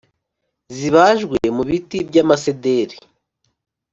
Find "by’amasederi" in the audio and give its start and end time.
2.09-2.97